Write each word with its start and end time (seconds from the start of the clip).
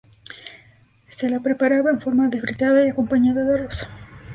Se 1.09 1.29
la 1.29 1.41
preparaba 1.41 1.91
en 1.91 2.01
forma 2.01 2.27
de 2.27 2.41
fritada 2.41 2.83
y 2.83 2.89
acompañada 2.89 3.43
de 3.43 3.53
arroz. 3.59 3.85